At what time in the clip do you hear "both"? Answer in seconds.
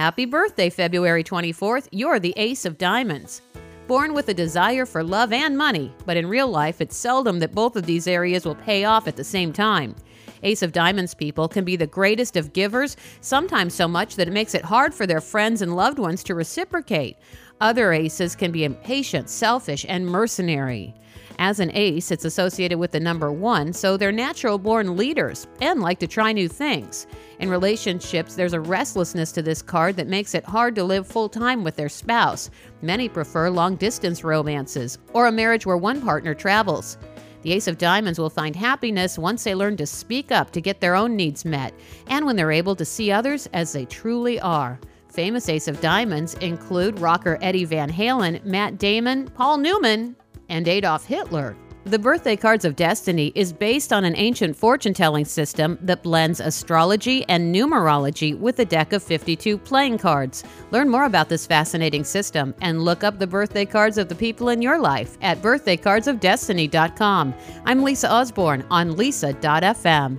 7.54-7.76